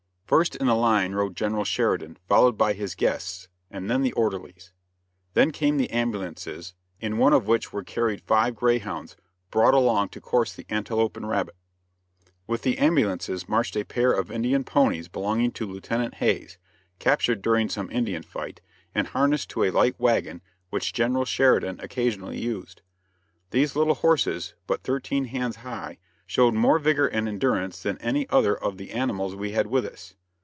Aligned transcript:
First 0.31 0.55
in 0.55 0.67
the 0.67 0.75
line 0.75 1.11
rode 1.13 1.35
General 1.35 1.65
Sheridan, 1.65 2.15
followed 2.29 2.57
by 2.57 2.71
his 2.71 2.95
guests, 2.95 3.49
and 3.69 3.91
then 3.91 4.01
the 4.01 4.13
orderlies. 4.13 4.71
Then 5.33 5.51
came 5.51 5.75
the 5.75 5.89
ambulances, 5.89 6.73
in 7.01 7.17
one 7.17 7.33
of 7.33 7.47
which 7.47 7.73
were 7.73 7.83
carried 7.83 8.21
five 8.21 8.55
greyhounds, 8.55 9.17
brought 9.49 9.73
along 9.73 10.07
to 10.07 10.21
course 10.21 10.53
the 10.53 10.65
antelope 10.69 11.17
and 11.17 11.27
rabbit. 11.27 11.57
With 12.47 12.61
the 12.61 12.77
ambulances 12.77 13.49
marched 13.49 13.75
a 13.75 13.83
pair 13.83 14.13
of 14.13 14.31
Indian 14.31 14.63
ponies 14.63 15.09
belonging 15.09 15.51
to 15.51 15.65
Lieutenant 15.65 16.13
Hayes 16.15 16.57
captured 16.97 17.41
during 17.41 17.67
some 17.67 17.91
Indian 17.91 18.23
fight 18.23 18.61
and 18.95 19.07
harnessed 19.07 19.49
to 19.49 19.65
a 19.65 19.69
light 19.71 19.99
wagon, 19.99 20.39
which 20.69 20.93
General 20.93 21.25
Sheridan 21.25 21.77
occasionally 21.81 22.39
used. 22.39 22.81
These 23.49 23.75
little 23.75 23.95
horses, 23.95 24.53
but 24.65 24.81
thirteen 24.83 25.25
hands 25.25 25.57
high, 25.57 25.97
showed 26.25 26.53
more 26.53 26.79
vigor 26.79 27.07
and 27.09 27.27
endurance 27.27 27.83
than 27.83 27.97
any 27.97 28.29
other 28.29 28.55
of 28.55 28.77
the 28.77 28.91
animals 28.91 29.35
we 29.35 29.51
had 29.51 29.67
with 29.67 29.85
us. 29.85 30.15